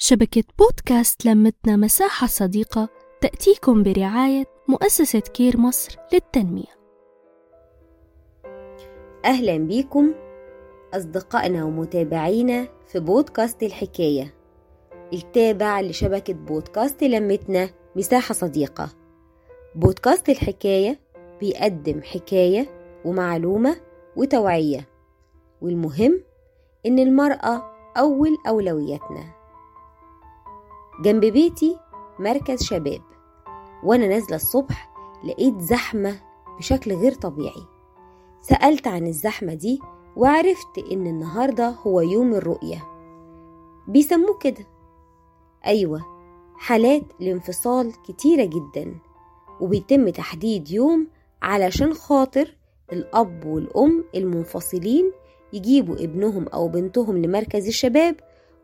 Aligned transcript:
شبكة 0.00 0.44
بودكاست 0.58 1.26
لمتنا 1.26 1.76
مساحة 1.76 2.26
صديقة 2.26 2.88
تأتيكم 3.20 3.82
برعاية 3.82 4.44
مؤسسة 4.68 5.18
كير 5.20 5.56
مصر 5.56 5.98
للتنمية. 6.12 6.78
أهلا 9.24 9.56
بيكم 9.56 10.14
أصدقائنا 10.94 11.64
ومتابعينا 11.64 12.68
في 12.86 13.00
بودكاست 13.00 13.62
الحكاية 13.62 14.34
التابع 15.12 15.80
لشبكة 15.80 16.34
بودكاست 16.34 17.04
لمتنا 17.04 17.70
مساحة 17.96 18.34
صديقة. 18.34 18.90
بودكاست 19.74 20.28
الحكاية 20.28 21.00
بيقدم 21.40 22.02
حكاية 22.02 22.66
ومعلومة 23.04 23.76
وتوعية 24.16 24.88
والمهم 25.62 26.22
إن 26.86 26.98
المرأة 26.98 27.62
أول 27.96 28.36
أولوياتنا. 28.48 29.37
جنب 31.00 31.24
بيتي 31.24 31.78
مركز 32.18 32.62
شباب 32.62 33.00
وأنا 33.84 34.08
نازلة 34.08 34.36
الصبح 34.36 34.90
لقيت 35.24 35.60
زحمة 35.60 36.20
بشكل 36.58 36.92
غير 36.92 37.12
طبيعي. 37.12 37.62
سألت 38.40 38.86
عن 38.86 39.06
الزحمة 39.06 39.54
دي 39.54 39.80
وعرفت 40.16 40.78
إن 40.92 41.06
النهاردة 41.06 41.68
هو 41.68 42.00
يوم 42.00 42.34
الرؤية. 42.34 42.84
بيسموه 43.88 44.38
كده. 44.38 44.66
أيوة 45.66 46.00
حالات 46.56 47.02
الانفصال 47.20 47.92
كتيرة 48.08 48.44
جدا 48.44 48.94
وبيتم 49.60 50.08
تحديد 50.08 50.70
يوم 50.70 51.06
علشان 51.42 51.94
خاطر 51.94 52.56
الأب 52.92 53.44
والأم 53.46 54.04
المنفصلين 54.14 55.12
يجيبوا 55.52 55.94
ابنهم 55.94 56.48
أو 56.48 56.68
بنتهم 56.68 57.18
لمركز 57.18 57.66
الشباب 57.66 58.16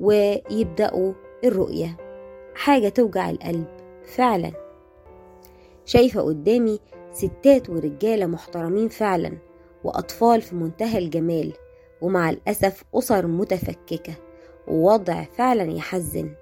ويبدأوا 0.00 1.12
الرؤية. 1.44 2.09
حاجة 2.54 2.88
توجع 2.88 3.30
القلب. 3.30 3.66
فعلا. 4.04 4.52
شايفة 5.84 6.20
قدامي 6.20 6.80
ستات 7.12 7.70
ورجالة 7.70 8.26
محترمين 8.26 8.88
فعلا 8.88 9.32
وأطفال 9.84 10.42
في 10.42 10.54
منتهى 10.56 10.98
الجمال 10.98 11.52
ومع 12.00 12.30
الأسف 12.30 12.84
أسر 12.94 13.26
متفككة 13.26 14.14
ووضع 14.68 15.24
فعلا 15.24 15.62
يحزن. 15.72 16.34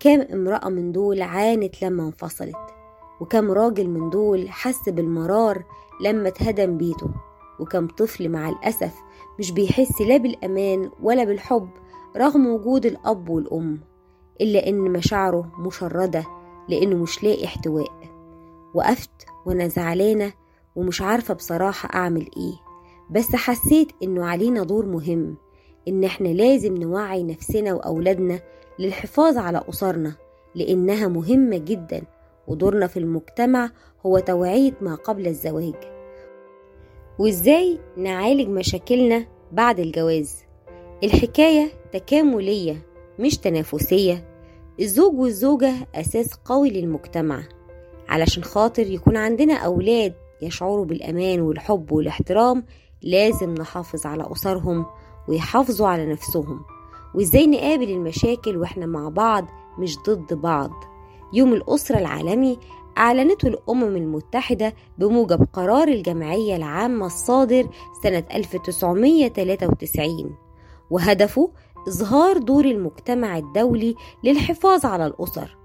كام 0.00 0.20
امرأة 0.20 0.68
من 0.68 0.92
دول 0.92 1.22
عانت 1.22 1.82
لما 1.82 2.02
انفصلت 2.02 2.56
وكم 3.20 3.50
راجل 3.50 3.88
من 3.88 4.10
دول 4.10 4.48
حس 4.48 4.88
بالمرار 4.88 5.64
لما 6.00 6.28
اتهدم 6.28 6.78
بيته 6.78 7.10
وكم 7.60 7.86
طفل 7.86 8.28
مع 8.28 8.48
الأسف 8.48 8.94
مش 9.38 9.50
بيحس 9.52 10.00
لا 10.00 10.16
بالأمان 10.16 10.90
ولا 11.02 11.24
بالحب 11.24 11.68
رغم 12.16 12.46
وجود 12.46 12.86
الأب 12.86 13.28
والأم. 13.28 13.80
إلا 14.40 14.68
إن 14.68 14.78
مشاعره 14.78 15.52
مشردة 15.58 16.24
لأنه 16.68 16.96
مش 16.96 17.24
لاقي 17.24 17.44
احتواء. 17.44 17.90
وقفت 18.74 19.10
وأنا 19.46 19.68
زعلانة 19.68 20.32
ومش 20.76 21.02
عارفة 21.02 21.34
بصراحة 21.34 21.88
أعمل 21.98 22.20
إيه. 22.36 22.54
بس 23.10 23.36
حسيت 23.36 23.88
إنه 24.02 24.24
علينا 24.24 24.62
دور 24.62 24.86
مهم 24.86 25.36
إن 25.88 26.04
إحنا 26.04 26.28
لازم 26.28 26.76
نوعي 26.76 27.22
نفسنا 27.22 27.74
وأولادنا 27.74 28.40
للحفاظ 28.78 29.38
على 29.38 29.62
أسرنا 29.68 30.12
لأنها 30.54 31.08
مهمة 31.08 31.56
جدا 31.58 32.02
ودورنا 32.48 32.86
في 32.86 32.96
المجتمع 32.98 33.70
هو 34.06 34.18
توعية 34.18 34.72
ما 34.80 34.94
قبل 34.94 35.26
الزواج. 35.26 35.74
وإزاي 37.18 37.78
نعالج 37.96 38.48
مشاكلنا 38.48 39.26
بعد 39.52 39.80
الجواز؟ 39.80 40.36
الحكاية 41.04 41.68
تكاملية 41.92 42.82
مش 43.18 43.38
تنافسية. 43.38 44.28
الزوج 44.80 45.14
والزوجة 45.18 45.74
أساس 45.94 46.34
قوي 46.44 46.70
للمجتمع. 46.70 47.42
علشان 48.08 48.44
خاطر 48.44 48.86
يكون 48.86 49.16
عندنا 49.16 49.54
أولاد 49.54 50.14
يشعروا 50.42 50.84
بالأمان 50.84 51.40
والحب 51.40 51.92
والاحترام 51.92 52.64
لازم 53.02 53.54
نحافظ 53.54 54.06
على 54.06 54.32
أسرهم 54.32 54.86
ويحافظوا 55.28 55.88
على 55.88 56.06
نفسهم. 56.06 56.60
وإزاي 57.14 57.46
نقابل 57.46 57.90
المشاكل 57.90 58.56
وإحنا 58.56 58.86
مع 58.86 59.08
بعض 59.08 59.44
مش 59.78 59.98
ضد 59.98 60.34
بعض. 60.34 60.70
يوم 61.32 61.52
الأسرة 61.52 61.98
العالمي 61.98 62.58
أعلنته 62.98 63.48
الأمم 63.48 63.96
المتحدة 63.96 64.74
بموجب 64.98 65.46
قرار 65.52 65.88
الجمعية 65.88 66.56
العامة 66.56 67.06
الصادر 67.06 67.68
سنة 68.02 68.24
1993 68.34 70.34
وهدفه 70.90 71.50
إظهار 71.88 72.38
دور 72.38 72.64
المجتمع 72.64 73.38
الدولي 73.38 73.94
للحفاظ 74.24 74.86
على 74.86 75.06
الأسر 75.06 75.56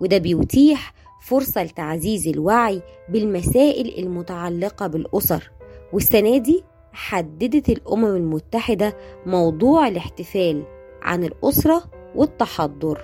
وده 0.00 0.18
بيتيح 0.18 0.94
فرصة 1.22 1.62
لتعزيز 1.62 2.28
الوعي 2.28 2.82
بالمسائل 3.08 4.04
المتعلقة 4.04 4.86
بالأسر. 4.86 5.50
والسنة 5.92 6.36
دي 6.38 6.64
حددت 6.92 7.68
الأمم 7.68 8.04
المتحدة 8.04 8.96
موضوع 9.26 9.88
الاحتفال 9.88 10.62
عن 11.02 11.24
الأسرة 11.24 11.82
والتحضر. 12.14 13.00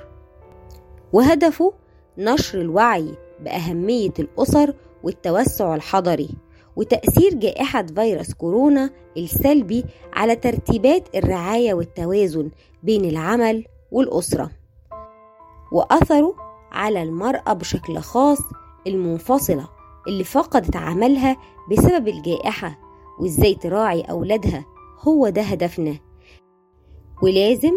وهدفه 1.12 1.72
نشر 2.18 2.60
الوعي 2.60 3.14
بأهمية 3.40 4.12
الأسر 4.18 4.74
والتوسع 5.02 5.74
الحضري 5.74 6.28
وتأثير 6.77 7.34
جائحة 7.34 7.87
فيروس 7.87 8.34
كورونا 8.34 8.91
السلبي 9.16 9.84
على 10.12 10.37
ترتيبات 10.37 11.09
الرعاية 11.16 11.75
والتوازن 11.75 12.50
بين 12.83 13.05
العمل 13.05 13.65
والأسرة. 13.91 14.50
وأثره 15.72 16.34
على 16.72 17.03
المرأة 17.03 17.53
بشكل 17.53 17.99
خاص 17.99 18.38
المنفصلة 18.87 19.69
اللي 20.09 20.25
فقدت 20.25 20.77
عملها 20.77 21.37
بسبب 21.71 22.09
الجائحة 22.09 22.78
وإزاي 23.21 23.54
تراعي 23.54 24.00
أولادها 24.00 24.65
هو 25.00 25.28
ده 25.28 25.43
هدفنا. 25.43 25.94
ولازم 27.22 27.72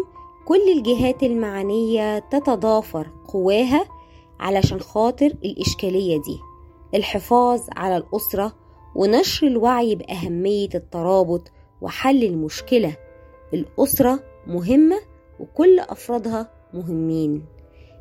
كل 0.48 0.72
الجهات 0.76 1.22
المعنية 1.22 2.18
تتضافر 2.18 3.10
قواها 3.28 3.84
علشان 4.40 4.80
خاطر 4.80 5.26
الإشكالية 5.26 6.16
دي. 6.22 6.38
الحفاظ 6.94 7.60
على 7.76 7.96
الأسرة 7.96 8.52
ونشر 8.96 9.46
الوعي 9.46 9.94
بأهمية 9.94 10.68
الترابط 10.74 11.52
وحل 11.80 12.24
المشكلة. 12.24 12.96
الأسرة 13.54 14.20
مهمة 14.46 14.96
وكل 15.40 15.80
أفرادها 15.80 16.50
مهمين. 16.74 17.44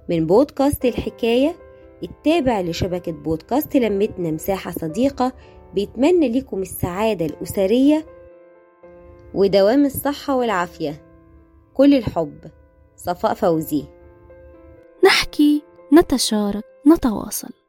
من 0.10 0.28
بودكاست 0.28 0.86
الحكاية 0.86 1.56
التابع 2.04 2.62
لشبكة 2.62 3.12
بودكاست 3.12 3.76
لمتنا 3.76 4.32
مساحة 4.32 4.72
صديقة 4.72 5.34
بيتمنى 5.74 6.40
لكم 6.40 6.62
السعادة 6.62 7.26
الأسرية 7.26 8.06
ودوام 9.34 9.86
الصحة 9.86 10.36
والعافية. 10.36 11.02
كل 11.74 11.94
الحب. 11.94 12.40
صفاء 12.96 13.34
فوزي. 13.34 13.84
نحكي 15.06 15.62
نتشارك 15.94 16.64
نتواصل. 16.88 17.65